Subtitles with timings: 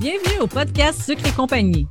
[0.00, 1.86] Bienvenue au podcast Sucre et compagnie.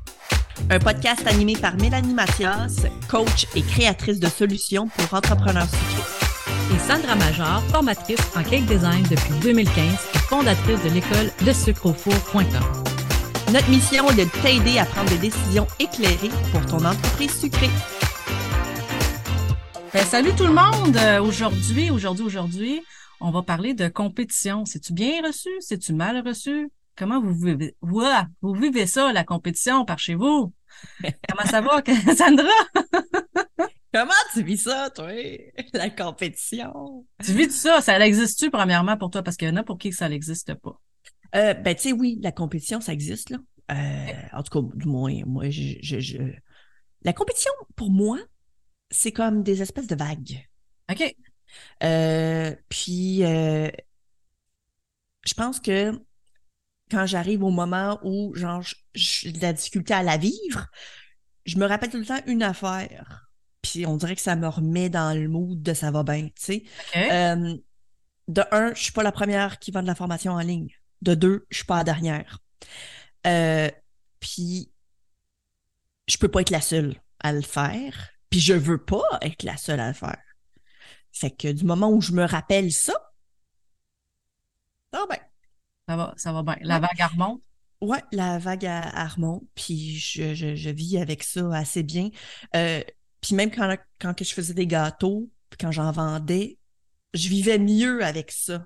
[0.69, 6.75] Un podcast animé par Mélanie Mathias, coach et créatrice de solutions pour entrepreneurs sucrés.
[6.75, 9.75] Et Sandra Major, formatrice en cake design depuis 2015
[10.13, 12.43] et fondatrice de l'école de sucreaufour.com.
[13.51, 17.69] Notre mission est de t'aider à prendre des décisions éclairées pour ton entreprise sucrée.
[19.93, 20.95] Ben, salut tout le monde!
[20.97, 22.81] Euh, aujourd'hui, aujourd'hui, aujourd'hui,
[23.19, 24.65] on va parler de compétition.
[24.65, 25.49] C'est-tu bien reçu?
[25.59, 26.69] C'est-tu mal reçu?
[27.01, 30.53] Comment vous vivez, vous vivez ça, la compétition par chez vous?
[31.01, 31.81] Comment ça va,
[32.15, 32.47] Sandra?
[33.91, 35.11] Comment tu vis ça, toi,
[35.73, 37.07] la compétition?
[37.25, 37.81] Tu vis ça?
[37.81, 39.23] Ça existe-tu, premièrement, pour toi?
[39.23, 40.79] Parce qu'il y en a pour qui ça n'existe pas.
[41.33, 43.37] Euh, ben, tu sais, oui, la compétition, ça existe, là.
[43.71, 46.17] Euh, en tout cas, du moins, moi, je, je,
[47.03, 48.19] La compétition, pour moi,
[48.91, 50.47] c'est comme des espèces de vagues.
[50.91, 51.15] OK.
[51.81, 53.71] Euh, puis, euh,
[55.25, 55.99] je pense que
[56.91, 60.67] quand j'arrive au moment où, genre, j'ai de la difficulté à la vivre,
[61.45, 63.29] je me rappelle tout le temps une affaire.
[63.61, 66.31] Puis on dirait que ça me remet dans le mood de ça va bien, tu
[66.35, 66.63] sais.
[66.95, 67.55] Euh,
[68.27, 70.75] de un, je suis pas la première qui vend de la formation en ligne.
[71.01, 72.39] De deux, je suis pas la dernière.
[73.25, 73.69] Euh,
[74.19, 74.71] puis
[76.07, 78.09] je peux pas être la seule à le faire.
[78.29, 80.21] Puis je veux pas être la seule à le faire.
[81.11, 82.93] Fait que du moment où je me rappelle ça,
[84.93, 85.17] ah ben,
[85.91, 86.55] ça va, ça va bien.
[86.61, 87.41] La vague remonte?
[87.81, 92.09] Ouais, la vague à, remonte, puis je, je, vis avec ça assez bien.
[92.55, 92.81] Euh,
[93.19, 96.59] puis même quand, quand je faisais des gâteaux, quand j'en vendais,
[97.13, 98.65] je vivais mieux avec ça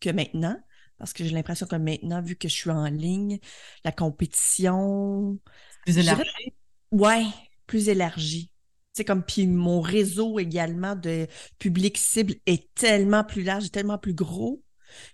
[0.00, 0.56] que maintenant.
[0.98, 3.38] Parce que j'ai l'impression que maintenant, vu que je suis en ligne,
[3.84, 5.38] la compétition.
[5.84, 6.54] Plus élargie.
[6.90, 7.24] Ouais,
[7.66, 8.50] plus élargie.
[8.94, 14.14] C'est comme puis mon réseau également de public cible est tellement plus large, tellement plus
[14.14, 14.64] gros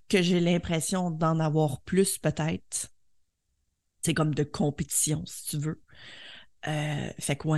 [0.09, 2.89] que j'ai l'impression d'en avoir plus peut-être.
[4.03, 5.83] C'est comme de compétition, si tu veux.
[6.67, 7.49] Euh, fait que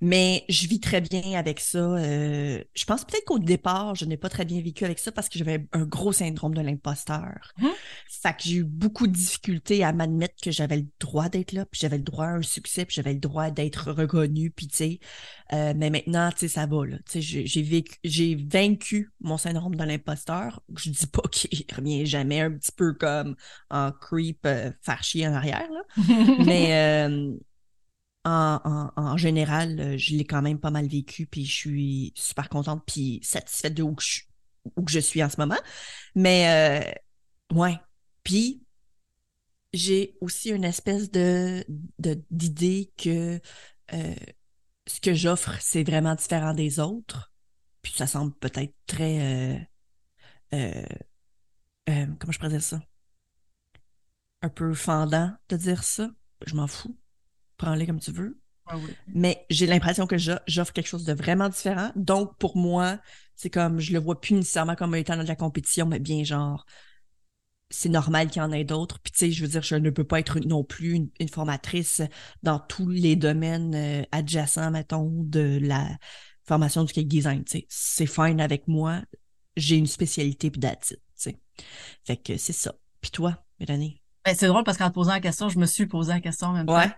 [0.00, 1.78] mais je vis très bien avec ça.
[1.78, 5.28] Euh, je pense peut-être qu'au départ, je n'ai pas très bien vécu avec ça parce
[5.28, 7.52] que j'avais un gros syndrome de l'imposteur.
[7.58, 7.66] Mmh.
[8.08, 11.66] Fait que j'ai eu beaucoup de difficultés à m'admettre que j'avais le droit d'être là,
[11.66, 14.76] puis j'avais le droit à un succès, puis j'avais le droit d'être reconnu, puis tu
[14.76, 15.00] sais.
[15.52, 16.96] Euh, mais maintenant, tu sais, ça va, là.
[17.08, 20.62] Tu sais, j'ai vécu, j'ai vaincu mon syndrome de l'imposteur.
[20.76, 23.36] Je dis pas qu'il revient jamais un petit peu comme
[23.70, 25.82] en creep euh, faire chier en arrière, là.
[26.44, 27.18] mais
[28.26, 32.82] en, général, euh, je l'ai quand même pas mal vécu, puis je suis super contente,
[32.86, 34.02] puis satisfaite de où, que
[34.88, 35.58] je suis en ce moment.
[36.14, 36.96] Mais,
[37.52, 37.78] euh, ouais.
[38.24, 38.62] Puis,
[39.72, 41.64] j'ai aussi une espèce de
[42.30, 43.40] d'idée que
[43.92, 44.14] euh,
[44.86, 47.32] ce que j'offre, c'est vraiment différent des autres.
[47.82, 49.68] Puis ça semble peut-être très...
[50.50, 52.80] comment je pourrais ça?
[54.42, 56.10] Un peu fendant de dire ça.
[56.46, 56.96] Je m'en fous
[57.56, 58.40] prends-les comme tu veux.
[58.66, 61.92] Ah Mais j'ai l'impression que j'offre quelque chose de vraiment différent.
[61.94, 62.98] Donc, pour moi,
[63.36, 66.24] c'est comme, je le vois plus nécessairement comme étant dans de la compétition, mais bien
[66.24, 66.66] genre,
[67.70, 68.98] c'est normal qu'il y en ait d'autres.
[69.00, 72.02] Puis, tu sais, je veux dire, je ne peux pas être non plus une, formatrice
[72.42, 75.88] dans tous les domaines euh, adjacents, mettons, de la
[76.44, 77.44] formation du cake design.
[77.44, 79.02] Tu sais, c'est fine avec moi.
[79.56, 81.40] J'ai une spécialité, puis d'attitude, tu sais.
[82.04, 82.74] Fait que c'est ça.
[83.00, 84.02] Puis toi, Mélanie?
[84.24, 86.48] Ben, c'est drôle parce qu'en te posant la question, je me suis posé la question
[86.48, 86.90] en même temps.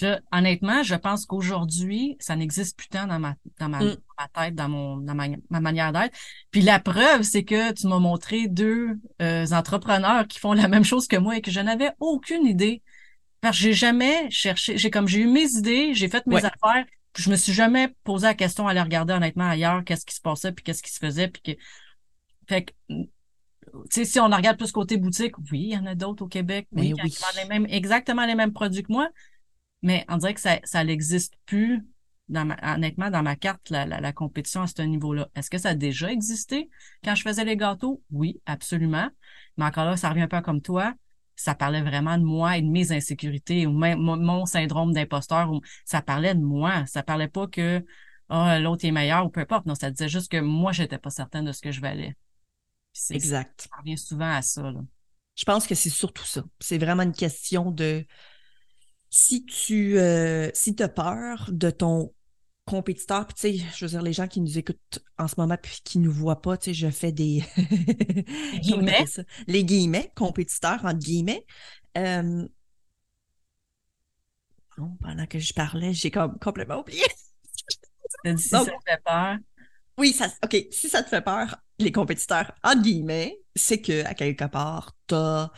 [0.00, 3.96] Ouais honnêtement, je pense qu'aujourd'hui, ça n'existe plus tant dans ma, dans ma, mm.
[4.34, 6.16] tête, dans mon, dans ma, manière d'être.
[6.50, 10.84] Puis la preuve, c'est que tu m'as montré deux euh, entrepreneurs qui font la même
[10.84, 12.82] chose que moi et que je n'avais aucune idée.
[13.40, 16.84] Parce que j'ai jamais cherché, j'ai comme j'ai eu mes idées, j'ai fait mes affaires,
[17.12, 20.14] puis je me suis jamais posé la question à aller regarder honnêtement ailleurs, qu'est-ce qui
[20.14, 21.60] se passait, puis qu'est-ce qui se faisait, puis que.
[22.48, 23.04] Fait que tu
[23.90, 26.66] sais, si on regarde plus côté boutique, oui, il y en a d'autres au Québec,
[26.72, 29.08] oui, qui vendent les mêmes, exactement les mêmes produits que moi,
[29.82, 31.82] mais on dirait que ça, ça n'existe plus,
[32.28, 35.28] dans ma, honnêtement, dans ma carte, la, la, compétition à ce niveau-là.
[35.34, 36.70] Est-ce que ça a déjà existé
[37.02, 38.02] quand je faisais les gâteaux?
[38.10, 39.08] Oui, absolument.
[39.56, 40.94] Mais encore là, ça revient un peu comme toi.
[41.34, 45.50] Ça parlait vraiment de moi et de mes insécurités ou même mon syndrome d'imposteur.
[45.84, 46.84] Ça parlait de moi.
[46.86, 47.84] Ça parlait pas que
[48.28, 49.66] oh, l'autre est meilleur ou peu importe.
[49.66, 52.14] Non, ça disait juste que moi, j'étais pas certaine de ce que je valais.
[53.10, 53.68] Exact.
[53.70, 54.62] Ça revient souvent à ça.
[54.70, 54.80] Là.
[55.34, 56.42] Je pense que c'est surtout ça.
[56.60, 58.04] C'est vraiment une question de
[59.10, 62.14] si tu euh, si as peur de ton
[62.64, 65.56] compétiteur, puis tu sais, je veux dire, les gens qui nous écoutent en ce moment
[65.60, 67.42] puis qui nous voient pas, tu sais, je fais des
[68.60, 69.04] guillemets.
[69.48, 71.44] les guillemets, compétiteurs, entre guillemets.
[71.98, 72.46] Euh...
[74.76, 77.04] pendant que je parlais, j'ai comme complètement oublié.
[78.24, 79.36] si ça te fait peur.
[79.98, 84.14] Oui, ça, OK, si ça te fait peur, les compétiteurs, entre guillemets, c'est que à
[84.14, 85.50] quelque part, tu as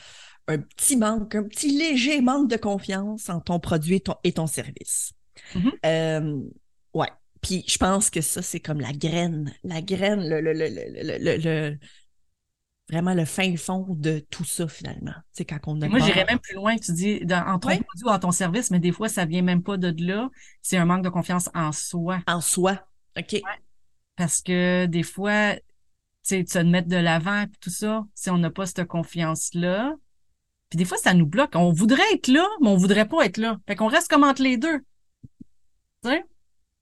[0.49, 4.33] un petit manque, un petit léger manque de confiance en ton produit et ton, et
[4.33, 5.13] ton service.
[5.87, 6.41] Euh,
[6.95, 7.09] ouais.
[7.41, 11.19] Puis je pense que ça, c'est comme la graine, la graine, le, le, le, le,
[11.19, 11.79] le- le-
[12.91, 15.15] vraiment le fin fond de tout ça, finalement.
[15.33, 16.77] C'est quand on a Moi, j'irais même plus loin.
[16.77, 19.43] Tu dis, dans, en ton produit ou en ton service, mais des fois, ça vient
[19.43, 20.29] même pas de là.
[20.61, 22.21] C'est un manque de confiance en soi.
[22.27, 22.87] en soi.
[23.19, 23.41] OK.
[24.17, 25.61] Parce que des fois, tu
[26.23, 29.95] sais, tu te mettre de l'avant et tout ça, si on n'a pas cette confiance-là.
[30.73, 31.51] Puis des fois, ça nous bloque.
[31.55, 33.59] On voudrait être là, mais on voudrait pas être là.
[33.67, 34.79] Fait qu'on reste comme entre les deux.
[36.03, 36.25] Tu sais?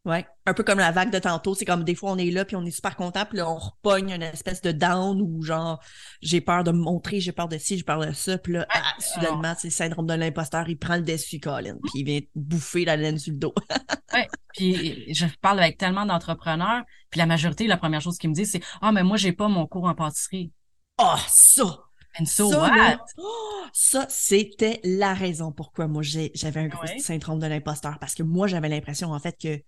[0.05, 0.25] Ouais.
[0.47, 1.57] Un peu comme la vague de tantôt.
[1.57, 3.57] C'est comme des fois, on est là, puis on est super content, puis là, on
[3.57, 5.83] repogne une espèce de down ou genre,
[6.23, 8.67] j'ai peur de me montrer, j'ai peur de ci, j'ai peur de ça, puis là,
[8.71, 12.21] ah, soudainement, c'est le syndrome de l'imposteur, il prend le dessus, Colin, puis il vient
[12.37, 13.55] bouffer la laine sur le dos.
[14.55, 18.53] Puis je parle avec tellement d'entrepreneurs, puis la majorité, la première chose qu'ils me disent,
[18.53, 20.53] c'est Ah, mais moi, j'ai pas mon cours en pâtisserie.
[20.97, 21.90] Ah, ça!
[22.19, 22.99] And so ça, what?
[23.19, 26.99] oh, ça, c'était la raison pourquoi moi j'avais un gros Ouais.
[26.99, 27.99] syndrome de l'imposteur.
[28.01, 29.61] Parce que moi, j'avais l'impression, en fait, que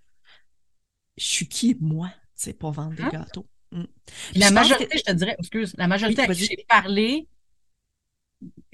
[1.17, 3.11] je suis qui, moi, tu sais, pour vendre des Hein?
[3.13, 3.47] gâteaux.
[3.71, 3.85] Mm.
[4.35, 7.29] La Je majorité, que- je te dirais, excuse, la majorité Oui, à qui j'ai parlé,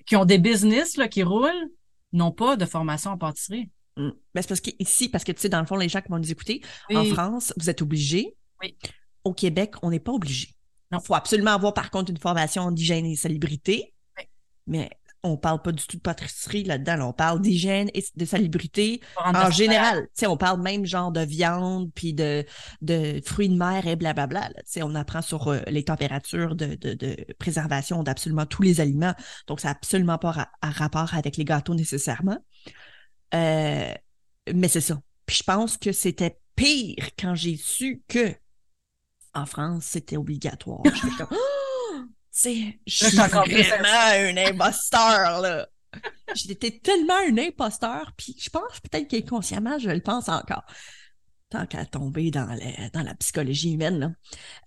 [0.06, 1.70] qui ont des business là, qui roulent,
[2.12, 3.68] n'ont pas de formation en pâtisserie.
[3.96, 4.10] Mm.
[4.34, 6.08] Ben, c'est parce que ici, parce que tu sais, dans le fond, les gens qui
[6.08, 6.62] vont nous écouter,
[6.94, 7.04] en.
[7.04, 8.34] France, vous êtes obligés.
[8.62, 8.76] Oui.
[9.24, 10.48] Au Québec, on n'est pas obligé.
[10.92, 10.98] Non.
[11.02, 13.94] Il faut absolument avoir, par contre, une formation d'hygiène et salubrité.
[14.16, 14.24] Oui.
[14.66, 14.90] Mais
[15.24, 16.96] on parle pas du tout de pâtisserie là-dedans.
[16.96, 17.06] là.
[17.08, 20.02] On parle d'hygiène et de salubrité en général.
[20.04, 22.44] Tu sais, on parle même genre de viande, puis de,
[22.82, 24.48] de fruits de mer et blablabla.
[24.64, 29.14] sais, on apprend sur euh, les températures de, de, de préservation d'absolument tous les aliments.
[29.48, 32.38] Donc, ça n'a absolument pas ra- à rapport avec les gâteaux nécessairement.
[33.34, 33.92] Euh,
[34.54, 35.00] mais c'est ça.
[35.26, 38.34] Puis je pense que c'était pire quand j'ai su que
[39.34, 40.82] en France, c'était obligatoire.
[40.94, 42.00] J'étais comme, Oh!
[42.02, 45.68] tu sais, je suis vraiment un imposteur, là.
[46.34, 50.64] J'étais tellement un imposteur, puis je pense peut-être qu'inconsciemment, je le pense encore.
[51.50, 54.10] Tant qu'à tomber dans la, dans la psychologie humaine, là.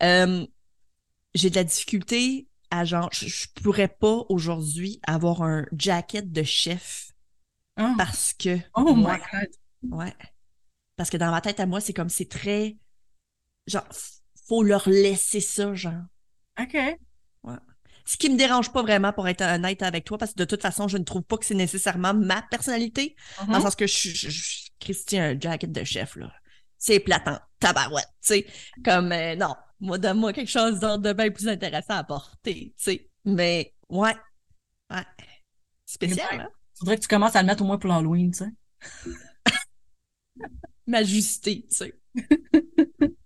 [0.03, 0.45] Euh,
[1.33, 6.43] j'ai de la difficulté à genre, je, je pourrais pas aujourd'hui avoir un jacket de
[6.43, 7.11] chef
[7.77, 7.93] Ah.
[7.97, 9.93] parce que Oh moi, my God.
[9.97, 10.15] Ouais.
[10.95, 12.77] Parce que dans ma tête à moi, c'est comme c'est très.
[13.67, 13.87] Genre,
[14.51, 16.03] faut leur laisser ça, genre.
[16.59, 16.75] OK.
[18.03, 20.61] Ce qui me dérange pas vraiment pour être honnête avec toi, parce que de toute
[20.61, 23.15] façon, je ne trouve pas que c'est nécessairement ma personnalité.
[23.37, 23.61] Dans le Mhm.
[23.61, 26.33] sens que je suis Christian jacket de chef, là.
[26.77, 28.45] C'est platant, tabarouette, tu sais.
[28.83, 32.83] Comme, euh, non, moi, donne-moi quelque chose d'autre de bien plus intéressant à porter, tu
[32.83, 33.09] sais.
[33.23, 34.15] Mais, ouais.
[34.89, 35.05] Ouais.
[35.85, 36.49] Spécial, hein?
[36.77, 38.51] Faudrait que tu commences à le mettre au moins pour l'Halloween, tu sais.
[40.87, 41.99] M'ajuster, tu sais.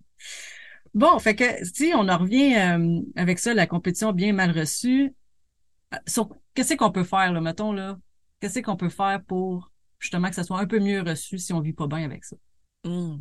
[0.95, 5.13] Bon, fait que si on en revient euh, avec ça, la compétition bien mal reçue,
[5.93, 7.97] euh, sur qu'est-ce qu'on peut faire, là, mettons, là?
[8.39, 11.61] Qu'est-ce qu'on peut faire pour justement que ça soit un peu mieux reçu si on
[11.61, 12.37] vit pas bien avec ça?
[12.85, 13.17] Hmm.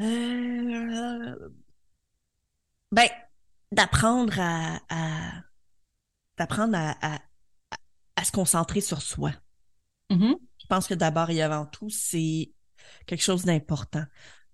[0.00, 1.50] Euh,
[2.92, 3.08] Ben,
[3.72, 5.42] d'apprendre à, à-
[6.38, 7.20] d'apprendre à, à,
[8.16, 9.32] à- se concentrer sur soi.
[10.10, 10.36] Mhm.
[10.60, 12.52] Je pense que d'abord et avant tout, c'est
[13.06, 14.04] quelque chose d'important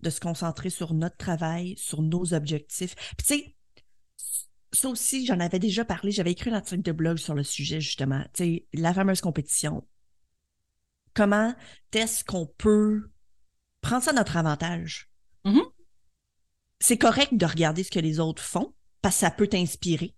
[0.04, 2.94] de se concentrer sur notre travail, sur nos objectifs.
[3.16, 3.56] Puis tu sais,
[4.72, 7.80] ça aussi, j'en avais déjà parlé, j'avais écrit un article de blog sur le sujet,
[7.80, 8.22] justement.
[8.34, 9.86] Tu sais, la fameuse compétition.
[11.14, 11.54] Comment
[11.92, 13.10] est-ce qu'on peut
[13.80, 15.08] prendre ça à notre avantage?
[15.44, 15.62] Mhm.
[16.80, 20.14] C'est correct de regarder ce que les autres font, parce que ça peut t'inspirer.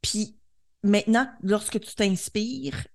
[0.00, 0.36] Puis
[0.82, 2.86] maintenant, lorsque tu t'inspires,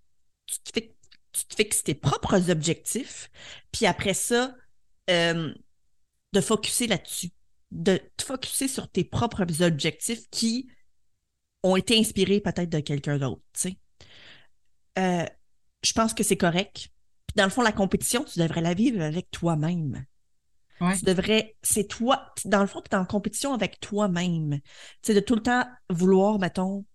[0.47, 3.29] tu te fixes tes propres objectifs,
[3.71, 4.55] puis après ça,
[5.11, 5.53] euh,
[6.33, 7.29] de focuser là-dessus,
[7.71, 10.69] de te focuser sur tes propres objectifs qui
[11.63, 13.41] ont été inspirés peut-être de quelqu'un d'autre.
[14.97, 15.25] Euh,
[15.83, 16.89] je pense que c'est correct.
[17.27, 20.05] Puis dans le fond, la compétition, tu devrais la vivre avec toi-même.
[20.79, 20.97] Ouais.
[20.97, 24.59] Tu devrais, c'est toi, dans le fond, tu es en compétition avec toi-même.
[24.61, 24.63] Tu
[25.03, 26.85] sais, de tout le temps vouloir, mettons,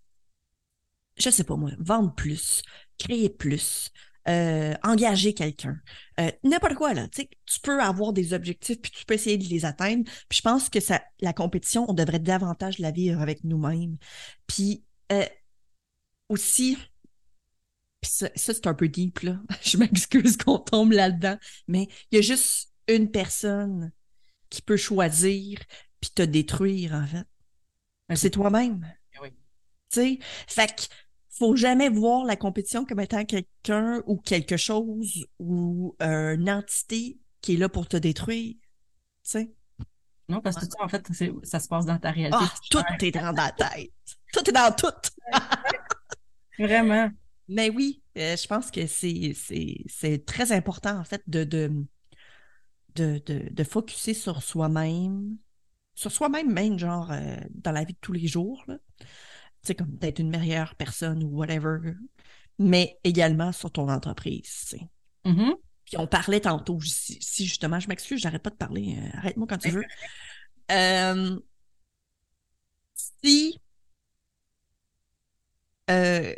[1.16, 2.62] je sais pas moi, vendre plus,
[2.99, 3.90] créer plus,
[4.28, 5.78] euh, engager quelqu'un,
[6.18, 7.06] euh, n'importe quoi, là.
[7.09, 7.26] Tu
[7.62, 10.04] peux avoir des objectifs, puis tu peux essayer de les atteindre.
[10.28, 13.97] Puis je pense que ça, la compétition, on devrait davantage la vivre avec nous-mêmes.
[14.47, 15.25] Puis euh,
[16.28, 16.76] aussi,
[18.00, 19.40] puis ça, ça, c'est un peu deep, là.
[19.62, 23.92] Je m'excuse qu'on tombe là-dedans, mais il y a juste une personne
[24.50, 25.59] qui peut choisir
[26.00, 28.16] puis te détruire, en fait.
[28.16, 28.87] C'est toi-même.
[29.21, 29.30] Oui.
[29.30, 30.83] Tu sais, fait que
[31.38, 37.19] faut jamais voir la compétition comme étant quelqu'un ou quelque chose ou euh, une entité
[37.40, 38.55] qui est là pour te détruire.
[38.55, 38.61] Tu
[39.23, 39.52] sais.
[40.28, 41.07] Non, parce que ça, en fait,
[41.45, 42.38] ça se passe dans ta réalité.
[42.40, 43.93] Ah, tout est dans la tête.
[44.33, 44.88] Tout est dans tout.
[46.59, 47.11] Vraiment.
[47.49, 51.85] Mais oui, euh, je pense que c'est très important, en fait, de, de,
[52.95, 55.37] de, de, de focuser sur soi-même,
[55.95, 58.78] sur soi-même même, genre, euh, dans la vie de tous les jours, là.
[59.66, 61.92] Sais, comme d'être une meilleure personne ou whatever,
[62.58, 64.88] mais également sur ton entreprise, tu sais.
[65.25, 65.54] Mm-hmm.
[65.85, 69.58] Puis on parlait tantôt, si, justement, je m'excuse, j'arrête pas de parler, euh, arrête-moi quand
[69.58, 69.85] tu veux.
[70.73, 71.38] Euh,
[73.23, 73.61] si
[75.90, 76.35] euh,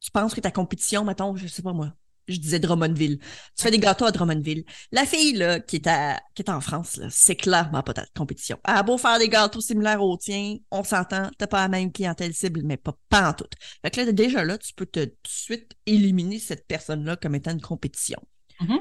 [0.00, 1.94] tu penses que ta compétition, mettons, je sais pas moi,
[2.28, 3.18] je disais Drummondville.
[3.18, 4.64] Tu fais des gâteaux à Drummondville.
[4.92, 8.58] La fille là, qui, est à, qui est en France, c'est clairement pas ta compétition.
[8.66, 11.92] Elle a beau faire des gâteaux similaires aux tiens, on s'entend, t'as pas la même
[11.92, 13.48] clientèle cible, mais pas, pas en tout.
[13.82, 17.34] Fait que là, déjà là, tu peux te tout de suite éliminer cette personne-là comme
[17.34, 18.20] étant une compétition.
[18.60, 18.80] Mm-hmm.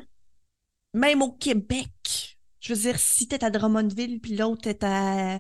[0.96, 5.40] Même au Québec, je veux dire, si t'es à Drummondville puis l'autre est à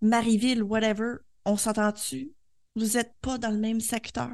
[0.00, 2.32] Marieville, whatever, on s'entend-tu?
[2.76, 4.30] Vous êtes pas dans le même secteur.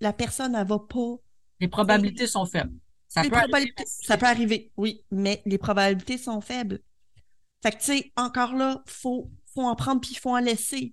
[0.00, 1.16] La personne, elle va pas.
[1.64, 2.74] Les probabilités sont faibles.
[3.08, 6.80] Ça, peut arriver, ça peut arriver, oui, mais les probabilités sont faibles.
[7.62, 10.92] Fait que, tu sais, encore là, faut, faut en prendre puis il faut en laisser.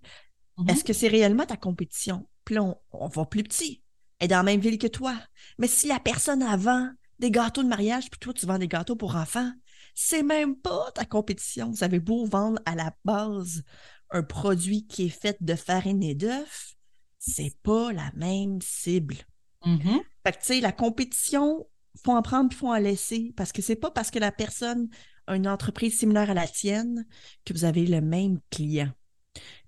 [0.57, 0.71] Mm-hmm.
[0.71, 2.25] Est-ce que c'est réellement ta compétition?
[2.45, 3.83] Puis là, on, va plus petit.
[4.19, 5.13] Elle est dans la même ville que toi.
[5.57, 8.95] Mais si la personne avant des gâteaux de mariage, puis toi, tu vends des gâteaux
[8.95, 9.51] pour enfants,
[9.93, 11.69] c'est même pas ta compétition.
[11.69, 13.61] Vous avez beau vendre à la base
[14.09, 16.75] un produit qui est fait de farine et d'œufs,
[17.19, 19.17] c'est pas la même cible.
[19.65, 19.99] Mm-hmm.
[20.25, 21.67] Fait que, tu sais, la compétition,
[22.03, 24.89] faut en prendre puis faut en laisser parce que c'est pas parce que la personne
[25.27, 27.05] a une entreprise similaire à la tienne
[27.45, 28.91] que vous avez le même client.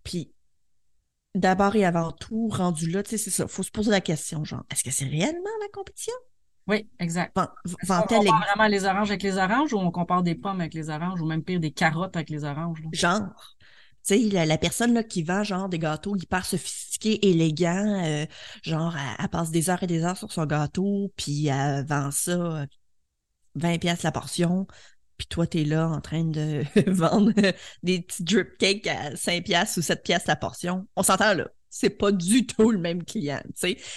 [0.04, 0.34] Puis,
[1.36, 4.44] d'abord et avant tout, rendu là, tu sais, c'est ça, faut se poser la question,
[4.44, 6.14] genre, est-ce que c'est réellement la compétition?
[6.68, 7.38] Oui, exact.
[7.38, 7.46] on
[7.76, 11.20] compare vraiment les oranges avec les oranges ou on compare des pommes avec les oranges
[11.20, 12.82] ou même pire des carottes avec les oranges?
[12.94, 13.22] Genre.
[14.06, 18.26] Tu sais, la, personne là, qui vend genre des gâteaux hyper sophistiqués, élégants, euh,
[18.62, 22.66] genre, elle, passe des heures et des heures sur son gâteau, puis elle vend ça
[23.56, 24.68] 20 pièces la portion,
[25.18, 27.34] puis toi, tu es là en train de vendre
[27.84, 30.88] des petits drip cakes à 5 pièces ou 7 pièces la portion.
[30.96, 33.42] On s'entend là c'est pas du tout le même client.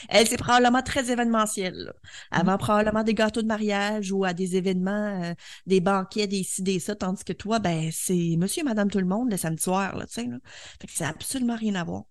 [0.09, 1.93] Elle, c'est probablement très événementiel.
[2.31, 2.59] Avant mm-hmm.
[2.59, 5.35] probablement des gâteaux de mariage ou à des événements, euh,
[5.67, 8.99] des banquets, des ci, des ça, tandis que toi, ben, c'est monsieur et madame tout
[8.99, 9.95] le monde le samedi soir.
[9.95, 10.39] Là, sais, là.
[10.81, 12.05] Fait que c'est absolument rien à voir.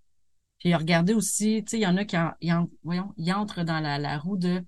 [0.60, 2.16] Puis regardez aussi, tu sais, il y en a qui
[2.84, 4.64] voyons, entrent dans la, la roue de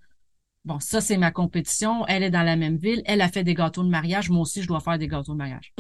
[0.66, 3.54] bon, ça, c'est ma compétition, elle est dans la même ville, elle a fait des
[3.54, 5.74] gâteaux de mariage, moi aussi, je dois faire des gâteaux de mariage.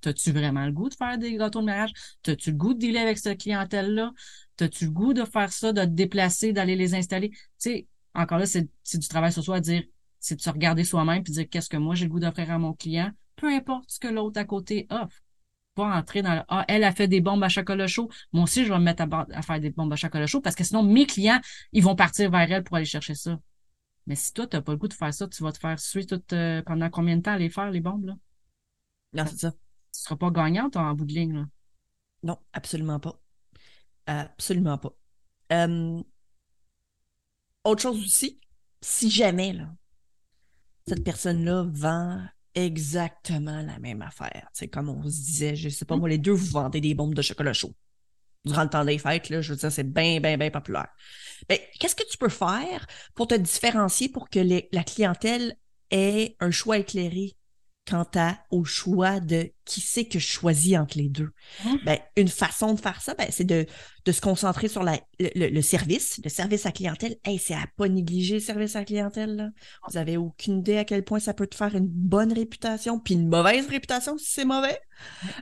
[0.00, 1.92] T'as-tu vraiment le goût de faire des gâteaux de mariage?
[2.22, 4.12] T'as-tu le goût de dealer avec cette clientèle-là?
[4.56, 7.30] T'as-tu le goût de faire ça, de te déplacer, d'aller les installer?
[7.30, 9.82] Tu sais, encore là, c'est du travail sur soi dire,
[10.20, 12.58] c'est de se regarder soi-même puis dire qu'est-ce que moi j'ai le goût d'offrir à
[12.58, 15.16] mon client, peu importe ce que l'autre à côté offre.
[15.74, 18.08] Pas entrer dans le Ah, elle a fait des bombes à chocolat chaud.
[18.32, 20.62] Moi aussi, je vais me mettre à, faire des bombes à chocolat chaud parce que
[20.62, 21.40] sinon, mes clients,
[21.72, 23.38] ils vont partir vers elle pour aller chercher ça.
[24.06, 25.78] Mais si toi, tu n'as pas le goût de faire ça, tu vas te faire
[25.80, 28.14] suivre tout, euh, pendant combien de temps aller faire les bombes, là?
[29.14, 29.52] Non, c'est ça.
[29.52, 31.46] Tu seras pas gagnante en bout de ligne, là.
[32.22, 33.20] Non, absolument pas.
[34.06, 34.94] Absolument pas.
[35.52, 36.02] Euh,
[37.64, 38.40] autre chose aussi,
[38.80, 39.68] si jamais, là,
[40.86, 42.22] cette personne-là vend
[42.54, 44.48] exactement la même affaire.
[44.52, 47.14] C'est comme on se disait, je sais pas moi, les deux, vous vendez des bombes
[47.14, 47.74] de chocolat chaud.
[48.44, 50.88] Durant le temps des fêtes, là, je veux dire, c'est bien, bien, bien populaire.
[51.48, 54.40] Ben, qu'est-ce que tu peux faire pour te différencier pour que
[54.72, 55.56] la clientèle
[55.90, 57.36] ait un choix éclairé?
[57.88, 61.30] Quant à, au choix de qui c'est que je choisis entre les deux.
[61.64, 61.78] Hein?
[61.84, 63.66] Ben, une façon de faire ça, ben, c'est de,
[64.04, 67.16] de se concentrer sur la, le, service, le service à clientèle.
[67.24, 69.36] Hey, c'est à pas négliger le service à clientèle.
[69.36, 69.48] Là.
[69.88, 73.14] Vous avez aucune idée à quel point ça peut te faire une bonne réputation, puis
[73.14, 74.78] une mauvaise réputation si c'est mauvais.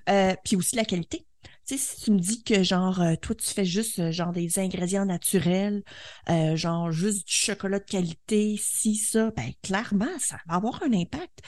[0.09, 1.27] Euh, puis aussi la qualité.
[1.73, 4.59] Sais, si tu me dis que genre euh, toi tu fais juste euh, genre des
[4.59, 5.83] ingrédients naturels,
[6.29, 10.93] euh, genre juste du chocolat de qualité, si ça, ben clairement ça va avoir un
[10.93, 11.41] impact.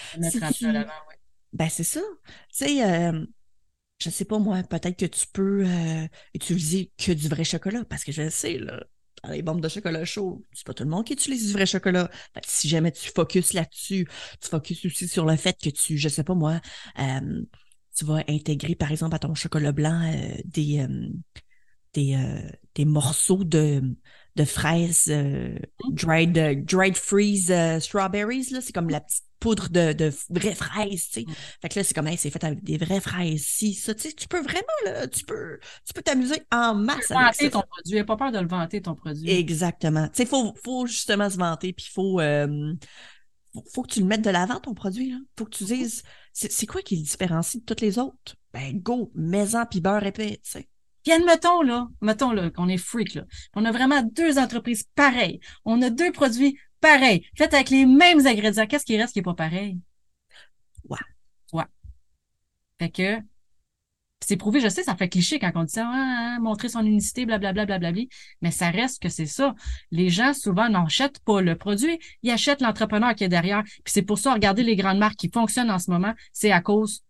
[1.52, 2.00] Ben c'est ça.
[2.57, 3.12] Tu sais,
[4.00, 5.66] je sais pas moi, peut-être que tu peux
[6.33, 8.83] utiliser que du vrai chocolat parce que je le sais là.
[9.23, 11.64] Dans les bombes de chocolat chaud, c'est pas tout le monde qui utilise du vrai
[11.64, 12.11] chocolat.
[12.47, 14.07] si jamais tu focuses là-dessus,
[14.40, 16.61] tu focuses aussi sur le fait que tu, je sais pas moi,
[17.97, 21.09] tu vas intégrer, par exemple, à ton chocolat blanc euh, des, euh,
[21.93, 23.83] des, euh, des morceaux de,
[24.37, 25.95] de fraises mmh.
[25.95, 28.51] dried, dried freeze strawberries.
[28.51, 28.61] Là.
[28.61, 31.09] C'est comme la petite poudre de, de vraies fraises.
[31.09, 31.27] Tu sais.
[31.27, 31.35] Mmh.
[31.63, 33.45] Fait que là, c'est comme c'est fait avec des vraies fraises.
[33.45, 37.07] Si, ça, tu, sais, tu peux vraiment, là, tu peux tu peux t'amuser en masse.
[37.07, 38.03] Tu vanter ton produit.
[38.05, 39.31] Pas peur de le vanter, ton produit.
[39.31, 40.09] Exactement.
[40.09, 41.93] Tu sais, il faut, faut justement se vanter, puis il
[43.55, 45.11] faut faut que tu le mettes de l'avant, ton produit.
[45.11, 45.19] Là.
[45.39, 48.37] faut que tu dises, c'est quoi qui le différencie de toutes les autres?
[48.53, 50.69] Ben, go, maison puis beurre épais, tu sais.
[51.03, 53.25] Puis admettons, là, mettons là, qu'on est freak, là.
[53.55, 55.41] On a vraiment deux entreprises pareilles.
[55.65, 58.67] On a deux produits pareils, faits avec les mêmes ingrédients.
[58.67, 59.79] Qu'est-ce qui reste qui est pas pareil?
[60.89, 60.99] Ouais.
[61.53, 61.65] Ouais.
[62.79, 63.21] Fait que
[64.26, 66.85] c'est prouvé, je sais, ça fait cliché quand on dit ça, ah, ah, montrer son
[66.85, 68.02] unicité, blablabla, blablabla,
[68.40, 69.54] mais ça reste que c'est ça.
[69.90, 73.62] Les gens, souvent, n'achètent pas le produit, ils achètent l'entrepreneur qui est derrière.
[73.62, 76.61] Puis c'est pour ça, regardez les grandes marques qui fonctionnent en ce moment, c'est à
[76.61, 77.02] cause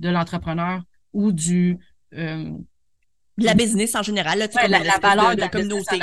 [0.00, 0.82] de l'entrepreneur
[1.12, 1.78] ou du...
[2.14, 2.52] Euh,
[3.38, 5.98] la business en général, là, la, valeur de, la communauté.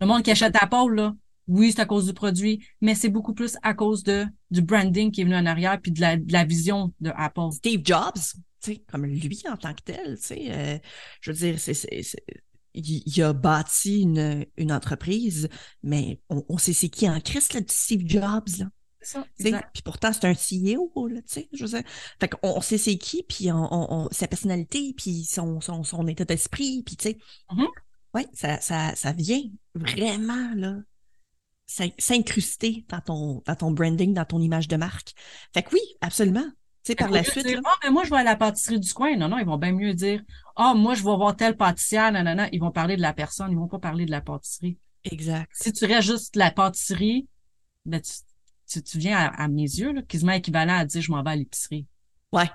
[0.00, 1.14] Le monde qui achète Apple, là,
[1.48, 5.10] oui, c'est à cause du produit, mais c'est beaucoup plus à cause de du branding
[5.10, 7.52] qui est venu en arrière puis de la, de la vision de Apple.
[7.52, 8.36] Steve Jobs,
[8.90, 10.78] comme lui en tant que tel, euh,
[11.20, 12.02] je veux dire, c'est,
[12.74, 15.48] il, a bâti une, une entreprise,
[15.82, 18.66] mais on, sait c'est qui en Christ, là, Steve Jobs, là.
[19.72, 21.82] Puis pourtant, c'est un CEO, là, tu sais, je veux dire.
[22.20, 26.24] Fait qu'on on sait c'est qui, puis on, sa personnalité, puis son, son, son état
[26.24, 27.18] d'esprit, puis tu sais.
[27.50, 27.68] Mm-hmm.
[28.14, 29.42] Oui, ça, ça, ça vient
[29.74, 30.76] vraiment, là,
[31.66, 35.12] s'incruster dans ton, dans ton branding, dans ton image de marque.
[35.54, 36.46] Fait que oui, absolument
[36.94, 37.46] par la suite.
[37.64, 39.16] Ah, mais moi, je vais à la pâtisserie du coin.
[39.16, 40.22] Non, non, ils vont bien mieux dire
[40.56, 42.12] Ah, moi, je vais voir telle pâtissière.
[42.12, 42.48] Non, non, non.
[42.52, 43.50] Ils vont parler de la personne.
[43.50, 44.78] Ils vont pas parler de la pâtisserie.
[45.04, 45.50] Exact.
[45.52, 47.26] Si tu restes juste la pâtisserie,
[47.84, 51.30] ben, tu, tu, viens à, mes yeux, là, quasiment équivalent à dire je m'en vais
[51.30, 51.86] à l'épicerie.
[52.32, 52.50] Ouais.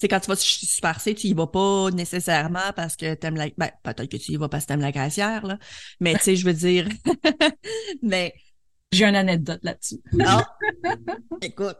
[0.00, 3.48] C'est quand tu vas Super C, tu y vas pas nécessairement parce que t'aimes la.
[3.56, 5.58] Ben, peut-être que tu y vas parce que t'aimes la caissière, là.
[6.00, 6.88] Mais tu sais, je veux dire.
[8.02, 8.34] mais.
[8.90, 10.00] J'ai une anecdote là-dessus.
[10.12, 10.40] Non.
[11.42, 11.76] Écoute,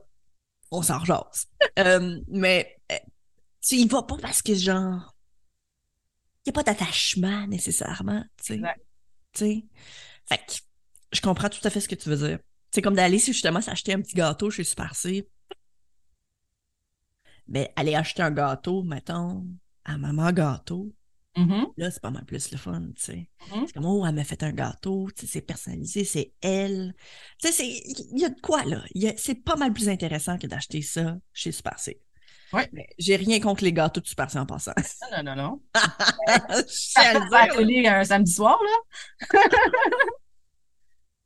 [0.70, 1.46] on s'en rejase.
[1.78, 2.96] euh, mais euh,
[3.60, 5.14] tu y vas pas parce que genre
[6.44, 8.60] il n'y a pas d'attachement nécessairement, tu sais.
[9.32, 9.64] Tu sais.
[10.26, 10.52] Fait que
[11.12, 12.38] je comprends tout à fait ce que tu veux dire.
[12.70, 15.28] C'est comme d'aller justement s'acheter un petit gâteau chez Super C.
[17.48, 19.46] Mais aller acheter un gâteau, mettons,
[19.84, 20.92] à maman gâteau,
[21.36, 21.66] Mm-hmm.
[21.76, 23.30] Là, c'est pas mal plus le fun, tu sais.
[23.50, 23.66] Mm-hmm.
[23.66, 26.94] C'est comme, oh, elle m'a fait un gâteau, tu sais, c'est personnalisé, c'est elle.
[27.40, 28.82] Tu sais, il y a de quoi, là?
[29.16, 32.00] C'est pas mal plus intéressant que d'acheter ça chez Super C.
[32.52, 32.68] Ouais.
[32.98, 34.72] J'ai rien contre les gâteaux de Super C en passant.
[35.12, 35.62] Non, non, non, non.
[35.74, 38.70] Je un samedi soir, là.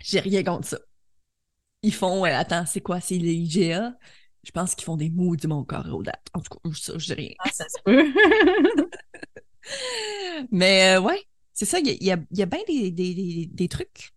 [0.00, 0.79] J'ai rien contre ça.
[1.83, 3.94] Ils font, euh, attends, c'est quoi, c'est les IGA?
[4.44, 6.26] Je pense qu'ils font des mots du mon corps aux dates.
[6.35, 7.35] En tout cas, ça, je dis rien.
[7.38, 8.12] Ah, ça se peut.
[10.51, 11.20] Mais euh, ouais,
[11.53, 14.12] c'est ça, il y a, y a, bien des, des, des, trucs.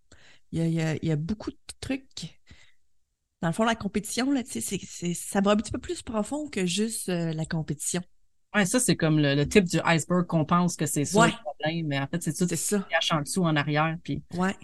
[0.52, 2.40] Il y a, y a, beaucoup de trucs.
[3.42, 6.48] Dans le fond, la compétition, là, c'est, c'est, ça va un petit peu plus profond
[6.48, 8.02] que juste euh, la compétition.
[8.56, 11.88] Ouais, ça, c'est comme le, type du iceberg qu'on pense que c'est ça le problème,
[11.88, 12.88] mais en fait, c'est tout c'est ça.
[12.90, 13.98] cache en dessous, en arrière.
[14.04, 14.24] Puis...
[14.34, 14.56] Ouais.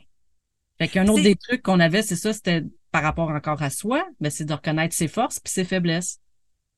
[0.77, 4.03] Fait qu'un autre des trucs qu'on avait, c'est ça, c'était par rapport encore à soi,
[4.19, 6.19] mais c'est de reconnaître ses forces puis ses faiblesses.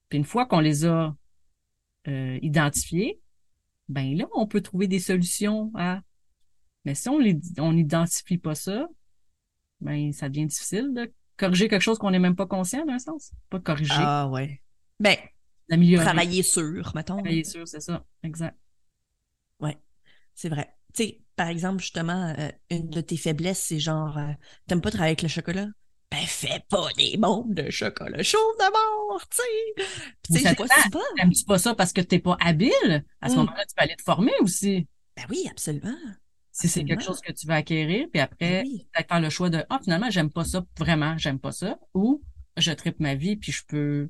[0.10, 1.16] Puis une fois qu'on les a
[2.08, 3.22] euh, identifiées,
[3.89, 6.02] ben là, on peut trouver des solutions à.
[6.86, 8.88] Mais si on n'identifie pas ça,
[9.80, 13.32] ben ça devient difficile de corriger quelque chose qu'on n'est même pas conscient d'un sens.
[13.50, 13.93] Pas corriger.
[13.96, 14.62] Ah ouais.
[15.00, 15.17] Ben,
[15.96, 17.17] travailler sur, mettons.
[17.17, 18.58] Travailler sur, c'est ça, exact.
[19.60, 19.78] Ouais,
[20.36, 20.76] c'est vrai.
[20.93, 24.32] Tu sais, par exemple, justement, euh, une de tes faiblesses, c'est genre, euh,
[24.67, 25.67] t'aimes pas travailler avec le chocolat?
[26.13, 29.86] Ben fais pas des bombes de chocolat chaud d'abord, tu sais.
[30.21, 33.04] Tu sais, pas si T'aimes-tu pas ça parce que t'es pas habile?
[33.19, 33.38] À ce mm.
[33.38, 34.88] moment-là, tu peux aller te former aussi.
[35.17, 35.97] Ben oui, absolument.
[36.52, 39.49] Si c'est quelque chose que tu veux acquérir, puis après, ben peut-être faire le choix
[39.49, 41.80] de Ah, finalement, j'aime pas ça, vraiment, j'aime pas ça.
[41.95, 42.21] Ou
[42.58, 44.10] je tripe ma vie, puis je peux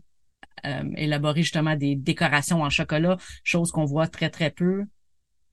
[0.65, 4.83] euh, élaborer justement des décorations en chocolat, chose qu'on voit très, très peu.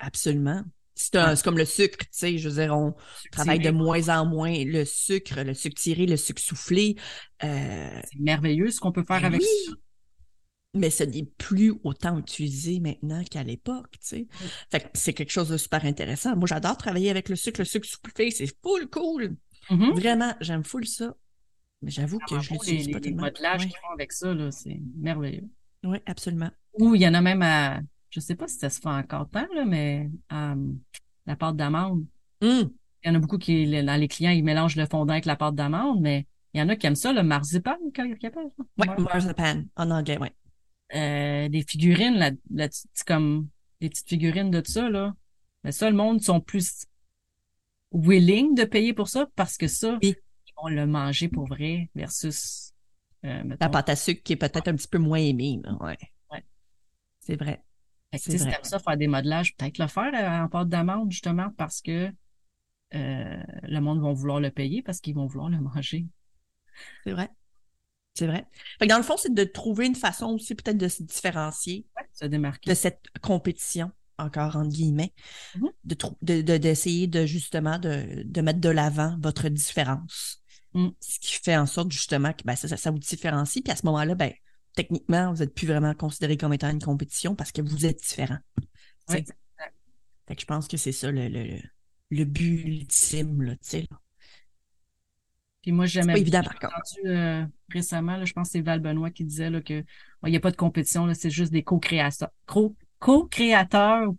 [0.00, 0.64] Absolument.
[1.00, 2.94] C'est comme le sucre, tu sais, je veux dire, on
[3.32, 6.96] travaille de moins en moins le sucre, le sucre tiré, le sucre soufflé.
[7.42, 9.72] Euh, c'est merveilleux ce qu'on peut faire ben avec ça.
[10.74, 14.26] Mais ce n'est plus autant utilisé maintenant qu'à l'époque, tu sais.
[14.70, 16.36] Fait que c'est quelque chose de super intéressant.
[16.36, 19.36] Moi, j'adore travailler avec le sucre, le sucre soufflé, c'est full cool.
[19.68, 19.94] Mm-hmm.
[19.98, 21.16] Vraiment, j'aime full ça.
[21.82, 23.24] Mais j'avoue que je l'utilise pas tellement.
[23.24, 25.48] Les modelages qu'ils font avec ça, là, c'est merveilleux.
[25.82, 26.50] Oui, absolument.
[26.74, 27.80] Ou il y en a même à
[28.10, 30.72] je sais pas si ça se fait encore tant, là, mais euh,
[31.26, 32.04] la pâte d'amande.
[32.40, 32.64] Hmm.
[33.02, 35.36] Il y en a beaucoup qui, dans les clients, ils mélangent le fondant avec la
[35.36, 38.50] pâte d'amande, mais il y en a qui aiment ça, le marzipan, quand ils appellent
[38.56, 38.64] ça.
[38.78, 40.28] Oui, marzipan, en anglais, oui.
[40.94, 42.68] Euh, des figurines, là, là
[43.06, 43.48] comme
[43.80, 45.14] des petites figurines de ça, là.
[45.62, 46.86] Mais ça, le monde sont plus
[47.92, 50.16] willing de payer pour ça parce que ça, ils
[50.60, 52.72] vont le manger pour vrai versus
[53.24, 55.60] euh, la pâte à sucre qui est peut-être un petit peu moins aimée.
[55.80, 55.98] Ouais.
[56.32, 56.44] ouais.
[57.20, 57.62] C'est vrai.
[58.16, 61.80] Si t'aimes ça, faire des modelages, peut-être le faire euh, en pâte d'amande, justement, parce
[61.80, 62.10] que
[62.94, 66.06] euh, le monde va vouloir le payer parce qu'ils vont vouloir le manger.
[67.04, 67.30] C'est vrai.
[68.14, 68.46] C'est vrai.
[68.78, 71.86] Fait que dans le fond, c'est de trouver une façon aussi peut-être de se différencier
[72.12, 72.70] se démarquer.
[72.70, 75.14] de cette compétition encore entre guillemets,
[75.56, 76.12] mm-hmm.
[76.22, 80.42] de, d'essayer de, justement de, de mettre de l'avant votre différence.
[80.74, 80.88] Mm.
[81.00, 83.62] Ce qui fait en sorte justement que ben, ça, ça, vous différencie.
[83.62, 84.32] Puis à ce moment-là, ben,
[84.74, 88.38] techniquement, vous n'êtes plus vraiment considéré comme étant une compétition parce que vous êtes différent.
[89.08, 91.60] Fait que je pense que c'est ça le, le,
[92.10, 93.86] le but ultime, là, tu sais.
[95.62, 98.80] Puis moi, j'ai jamais évident, par entendu euh, récemment, là, je pense que c'est Val
[98.80, 99.84] Benoît qui disait là, que
[100.24, 102.30] il n'y a pas de compétition, c'est juste des co-créateurs.
[102.98, 104.12] Co-créateurs,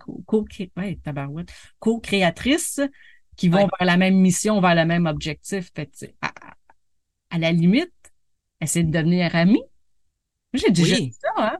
[1.80, 2.82] co-créatrices
[3.36, 5.72] qui vont vers la même mission, vers le même objectif.
[5.74, 5.90] Fait,
[6.22, 6.32] à,
[7.30, 7.94] à, la limite,
[8.60, 9.64] essayer de devenir amis.
[10.54, 11.58] J'ai déjà dit ça, hein?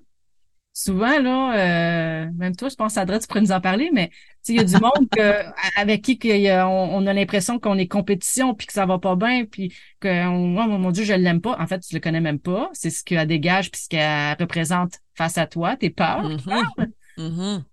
[0.74, 4.12] souvent, là, euh, même toi, je pense, Adrien, tu pourrais nous en parler, mais
[4.48, 5.44] il y a du monde que,
[5.80, 9.74] avec qui on, a l'impression qu'on est compétition, puis que ça va pas bien, puis
[10.00, 11.58] que, oh, mon Dieu, je l'aime pas.
[11.60, 12.70] En fait, tu le connais même pas.
[12.74, 16.30] C'est ce qu'elle dégage, puis ce qu'elle représente face à toi, tes peurs.
[16.30, 16.92] Mm-hmm.
[17.18, 17.64] Mm-hmm.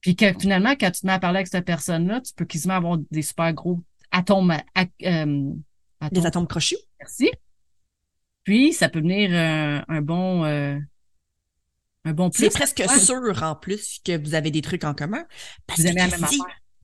[0.00, 2.74] Puis que finalement, quand tu te mets à parler avec cette personne-là, tu peux quasiment
[2.74, 3.80] avoir des super gros
[4.10, 4.52] atomes.
[4.52, 5.62] Euh, atomes
[6.10, 6.76] des atomes crochus.
[7.00, 7.30] Merci.
[8.44, 10.44] Puis, ça peut venir euh, un bon
[12.04, 15.24] un bon C'est presque sûr en plus que vous avez des trucs en commun.
[15.66, 16.38] Parce vous avez la même affaire.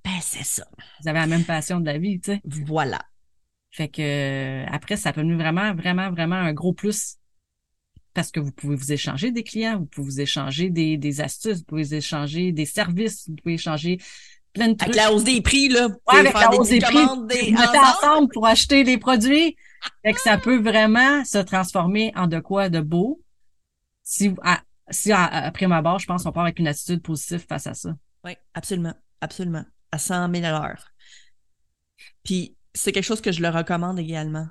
[0.04, 0.64] Ben, c'est ça.
[1.02, 2.40] Vous avez la même passion de la vie, tu sais.
[2.44, 3.00] Voilà.
[3.70, 7.16] Fait que euh, après, ça peut devenir vraiment, vraiment, vraiment un gros plus.
[8.14, 11.58] Parce que vous pouvez vous échanger des clients, vous pouvez vous échanger des, des astuces,
[11.58, 13.98] vous pouvez vous échanger des services, vous pouvez échanger
[14.52, 14.96] plein de trucs.
[14.96, 15.88] Avec la hausse des prix, là.
[15.88, 17.06] Ouais, avec la hausse des prix.
[17.28, 17.52] Des...
[17.52, 19.56] Vous ensemble pour acheter des produits.
[20.04, 23.20] Fait que ça peut vraiment se transformer en de quoi de beau.
[24.02, 27.66] Si, à, si après ma barre, je pense qu'on part avec une attitude positive face
[27.66, 27.94] à ça.
[28.24, 28.94] Oui, absolument.
[29.20, 29.64] Absolument.
[29.92, 30.88] À 100 000 à l'heure.
[32.24, 34.46] Puis c'est quelque chose que je le recommande également.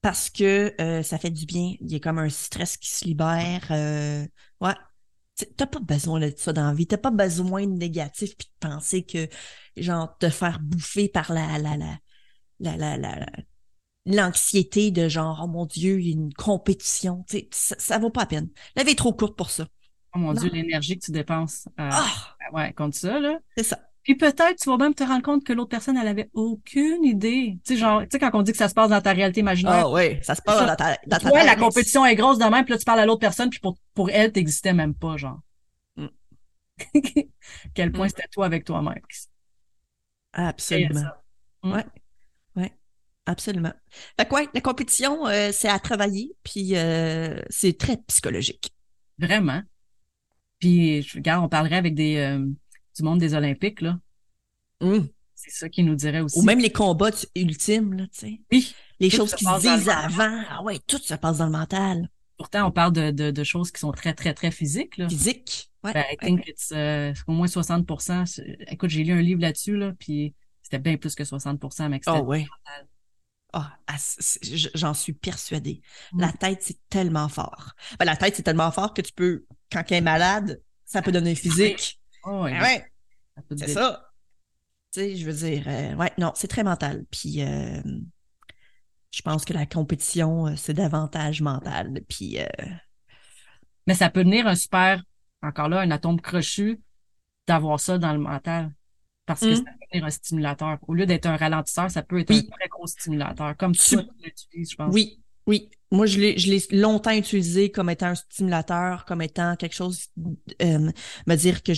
[0.00, 1.74] Parce que euh, ça fait du bien.
[1.80, 3.66] Il y a comme un stress qui se libère.
[3.70, 4.24] Euh,
[4.60, 4.74] ouais.
[5.56, 6.86] T'as pas besoin de ça dans la vie.
[6.86, 9.28] T'as pas besoin de négatif puis de penser que,
[9.76, 11.98] genre, te faire bouffer par la, la, la,
[12.60, 13.26] la, la, la
[14.06, 17.24] l'anxiété de genre, oh mon Dieu, il y a une compétition.
[17.50, 18.48] Ça, ça vaut pas la peine.
[18.76, 19.66] La vie est trop courte pour ça.
[20.14, 22.36] Oh mon Dieu, l'énergie que tu dépenses euh, ah!
[22.52, 23.38] ouais, contre ça, là.
[23.56, 23.80] C'est ça.
[24.02, 27.58] Puis peut-être tu vas même te rendre compte que l'autre personne, elle avait aucune idée.
[27.64, 29.40] Tu sais, genre, tu sais, quand on dit que ça se passe dans ta réalité
[29.40, 29.86] imaginaire.
[29.86, 32.44] Ah oui, ça se passe dans ta, dans ta Ouais, la compétition est grosse de
[32.44, 35.16] même, puis là, tu parles à l'autre personne, puis pour, pour elle, t'existais même pas,
[35.16, 35.40] genre.
[35.96, 36.06] Mm.
[37.74, 38.10] Quel point mm.
[38.10, 39.02] c'était toi avec toi-même.
[40.32, 41.02] Absolument.
[41.64, 41.72] Mm.
[41.72, 41.84] Ouais.
[43.26, 43.72] Absolument.
[44.18, 48.70] Fait quoi, la compétition, euh, c'est à travailler, puis euh, c'est très psychologique.
[49.18, 49.62] Vraiment.
[50.60, 53.98] Puis, je regarde, on parlerait avec des euh, du monde des Olympiques, là.
[54.80, 55.08] Hum.
[55.34, 56.38] C'est ça qui nous dirait aussi.
[56.38, 58.40] Ou même les combats ultimes, là, tu sais.
[58.52, 58.74] Oui.
[59.00, 60.42] Les choses qui se disent avant.
[60.48, 62.08] Ah ouais, tout se passe dans le mental.
[62.38, 65.08] Pourtant, on parle de, de, de choses qui sont très, très, très physiques, là.
[65.08, 65.70] Physiques.
[65.82, 65.92] Ouais.
[65.92, 66.72] Ben, I think it's
[67.26, 67.86] au moins 60
[68.68, 72.18] Écoute, j'ai lu un livre là-dessus, là, puis c'était bien plus que 60% mais Oh,
[72.22, 72.46] ouais.
[73.52, 73.78] Ah,
[74.74, 75.80] j'en suis persuadée.
[76.16, 77.74] La tête, c'est tellement fort.
[77.98, 81.12] Ben, la tête, c'est tellement fort que tu peux, quand elle est malade, ça peut
[81.12, 82.00] donner physique.
[82.24, 82.58] Oh, ouais.
[82.58, 84.10] Ben c'est ça.
[84.92, 87.04] Tu sais, je veux dire, euh, ouais, non, c'est très mental.
[87.10, 87.80] Puis, euh,
[89.10, 92.00] je pense que la compétition, euh, c'est davantage mental.
[92.08, 92.38] Puis,
[93.86, 95.02] Mais ça peut devenir un super,
[95.42, 96.80] encore là, un atome crochu
[97.46, 98.74] d'avoir ça dans le mental
[99.26, 99.56] parce que mm.
[99.56, 100.78] ça un stimulateur.
[100.86, 104.70] Au lieu d'être un ralentisseur, ça peut être un très gros stimulateur, comme tu l'utilises,
[104.72, 104.92] je pense.
[104.92, 105.70] Oui, oui.
[105.92, 110.08] Moi, je l'ai, je longtemps utilisé comme étant un stimulateur, comme étant quelque chose,
[110.60, 110.90] euh,
[111.28, 111.72] me dire que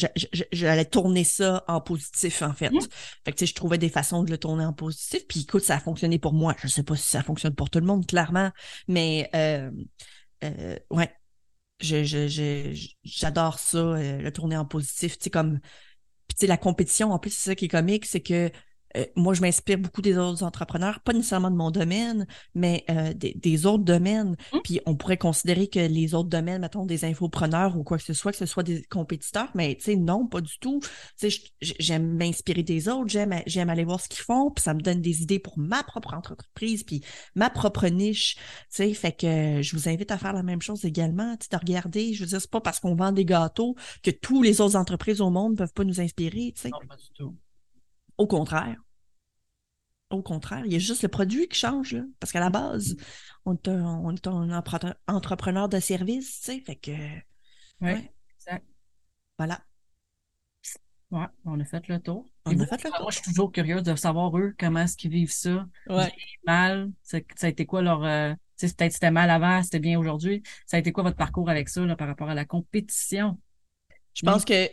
[0.52, 2.70] j'allais tourner ça en positif, en fait.
[2.70, 2.80] Mm.
[3.24, 5.26] Fait que, tu sais, je trouvais des façons de le tourner en positif.
[5.28, 6.56] Puis, écoute, ça a fonctionné pour moi.
[6.62, 8.50] Je sais pas si ça fonctionne pour tout le monde, clairement.
[8.88, 9.70] Mais, euh,
[10.44, 11.12] euh, ouais.
[11.80, 15.16] Je, je, j'adore ça, euh, le tourner en positif.
[15.16, 15.60] Tu sais, comme
[16.38, 18.50] puis la compétition, en plus, c'est ça qui est comique, c'est que
[18.96, 23.12] euh, moi, je m'inspire beaucoup des autres entrepreneurs, pas nécessairement de mon domaine, mais euh,
[23.14, 24.36] des, autres domaines.
[24.52, 24.58] Mmh.
[24.64, 28.14] Puis on pourrait considérer que les autres domaines, mettons des infopreneurs ou quoi que ce
[28.14, 30.80] soit, que ce soit des compétiteurs, mais tu sais, non, pas du tout.
[31.18, 34.74] Tu sais, j'aime m'inspirer des autres, j'aime j'aime aller voir ce qu'ils font, puis ça
[34.74, 37.02] me donne des idées pour ma propre entreprise, puis
[37.34, 38.36] ma propre niche.
[38.36, 41.56] Tu sais, fait que je vous invite à faire la même chose également, tu sais,
[41.56, 42.14] de regarder.
[42.14, 45.20] Je veux dire, c'est pas parce qu'on vend des gâteaux que tous les autres entreprises
[45.20, 46.70] au monde peuvent pas nous inspirer, tu sais.
[46.70, 47.36] Non, pas du tout.
[48.18, 48.76] Au contraire.
[50.10, 52.96] Au contraire, il y a juste le produit qui change, là, parce qu'à la base,
[53.44, 54.62] on est un,
[55.06, 56.92] entrepreneur de service, tu sais, fait que...
[57.80, 58.12] Oui, ouais.
[58.36, 58.66] exact.
[59.36, 59.60] Voilà.
[61.10, 62.26] Ouais, on a fait le tour.
[62.46, 63.00] On a fait le tour.
[63.00, 65.66] Moi, je suis toujours curieuse de savoir, eux, comment est-ce qu'ils vivent ça?
[65.88, 66.12] Ouais.
[66.46, 68.02] mal, ça, a été quoi leur...
[68.04, 70.42] Euh, peut-être c'était mal avant, c'était bien aujourd'hui.
[70.66, 73.38] Ça a été quoi votre parcours avec ça, là, par rapport à la compétition?
[74.14, 74.68] Je pense que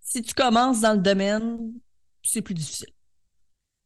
[0.00, 1.72] si tu commences dans le domaine,
[2.28, 2.90] c'est plus difficile.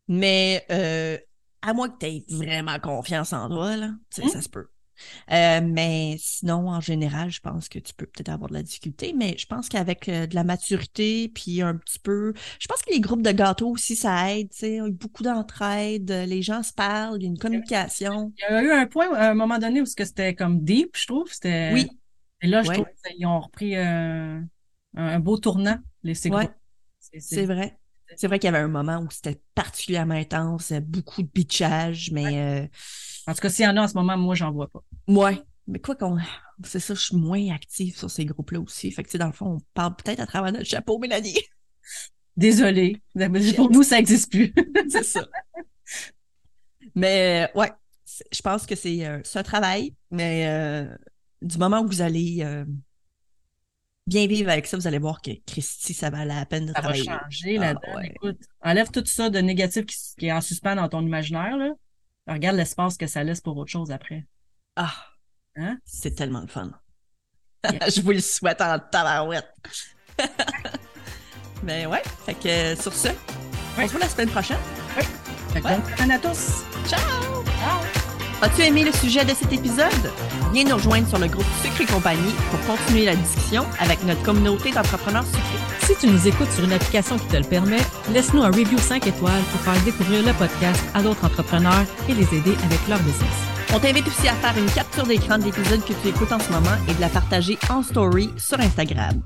[0.08, 1.18] Mais euh,
[1.62, 4.68] à moins que tu aies vraiment confiance en toi, là, ça se peut.
[5.32, 9.14] Euh, mais sinon, en général, je pense que tu peux peut-être avoir de la difficulté,
[9.16, 12.92] mais je pense qu'avec euh, de la maturité, puis un petit peu, je pense que
[12.92, 16.42] les groupes de gâteaux aussi, ça aide, tu sais, il y a beaucoup d'entraide, les
[16.42, 18.32] gens se parlent, il y a une communication.
[18.38, 21.06] Il y a eu un point, à un moment donné, où c'était comme deep, je
[21.06, 21.72] trouve, c'était...
[21.72, 21.88] Oui.
[22.42, 24.40] Et là, je trouve qu'ils ont repris euh,
[24.96, 26.50] un beau tournant, les ces ouais.
[27.18, 27.78] C'est vrai.
[28.16, 32.68] C'est vrai qu'il y avait un moment où c'était particulièrement intense, beaucoup de bitchage, mais...
[33.26, 34.82] En tout cas, s'il y en a en ce moment, moi, j'en vois pas.
[35.06, 35.40] Ouais.
[35.66, 36.18] Mais quoi qu'on.
[36.64, 38.90] C'est ça, je suis moins active sur ces groupes-là aussi.
[38.90, 41.38] Fait que, tu sais, dans le fond, on parle peut-être à travers notre chapeau, Mélanie.
[42.36, 43.00] Désolée.
[43.56, 44.52] Pour nous, ça n'existe plus.
[44.88, 45.26] c'est ça.
[46.94, 47.70] Mais, ouais.
[48.30, 50.94] Je pense que c'est euh, un travail, mais euh,
[51.40, 52.64] du moment où vous allez euh,
[54.06, 57.04] bien vivre avec ça, vous allez voir que Christy, ça valait la peine de travailler.
[57.04, 57.92] Ça va changer là-dedans.
[57.96, 61.56] Ah, Écoute, enlève tout ça de négatif qui, qui, est en suspens dans ton imaginaire,
[61.56, 61.70] là
[62.26, 64.26] regarde l'espace que ça laisse pour autre chose après.
[64.76, 64.94] Ah!
[65.56, 65.78] Hein?
[65.84, 66.70] C'est tellement le fun.
[67.64, 69.52] Je vous le souhaite en tabarouette.
[71.62, 73.08] Mais ouais, fait que sur ce,
[73.78, 74.60] on se voit la semaine prochaine.
[75.52, 76.64] Fait que à tous.
[76.88, 77.44] Ciao!
[77.44, 78.01] Ciao!
[78.42, 80.10] As-tu aimé le sujet de cet épisode?
[80.52, 84.20] Viens nous rejoindre sur le groupe Sucre et compagnie pour continuer la discussion avec notre
[84.24, 85.86] communauté d'entrepreneurs sucrés.
[85.86, 87.78] Si tu nous écoutes sur une application qui te le permet,
[88.12, 92.24] laisse-nous un review 5 étoiles pour faire découvrir le podcast à d'autres entrepreneurs et les
[92.34, 93.30] aider avec leur business.
[93.72, 96.50] On t'invite aussi à faire une capture d'écran de l'épisode que tu écoutes en ce
[96.50, 99.22] moment et de la partager en story sur Instagram.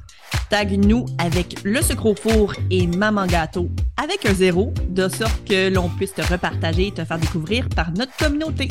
[0.48, 5.68] Tag-nous avec le sucre au four et Maman Gâteau avec un zéro, de sorte que
[5.72, 8.68] l'on puisse te repartager et te faire découvrir par notre communauté.